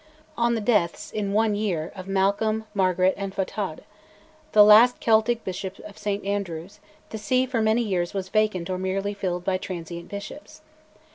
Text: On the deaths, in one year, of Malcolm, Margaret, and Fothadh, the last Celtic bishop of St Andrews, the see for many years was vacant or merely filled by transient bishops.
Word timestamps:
On 0.35 0.55
the 0.55 0.61
deaths, 0.61 1.11
in 1.11 1.31
one 1.31 1.53
year, 1.53 1.91
of 1.95 2.07
Malcolm, 2.07 2.63
Margaret, 2.73 3.13
and 3.17 3.35
Fothadh, 3.35 3.81
the 4.51 4.63
last 4.63 4.99
Celtic 4.99 5.43
bishop 5.43 5.77
of 5.85 5.95
St 5.95 6.25
Andrews, 6.25 6.79
the 7.11 7.19
see 7.19 7.45
for 7.45 7.61
many 7.61 7.83
years 7.83 8.11
was 8.11 8.27
vacant 8.29 8.67
or 8.67 8.79
merely 8.79 9.13
filled 9.13 9.45
by 9.45 9.59
transient 9.59 10.09
bishops. 10.09 10.61